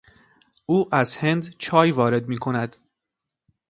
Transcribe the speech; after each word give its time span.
او 0.65 0.95
از 0.95 1.17
هند 1.17 1.55
چای 1.57 1.91
وارد 1.91 2.27
میکند. 2.27 2.75